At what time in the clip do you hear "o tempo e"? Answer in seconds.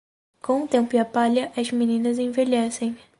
0.63-0.97